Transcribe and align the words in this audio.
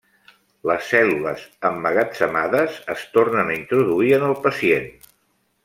Les 0.69 0.87
cèl·lules 0.93 1.43
emmagatzemades 1.69 2.81
es 2.95 3.05
tornen 3.19 3.53
a 3.55 3.59
introduir 3.61 4.13
en 4.21 4.27
el 4.31 4.35
pacient. 4.49 4.93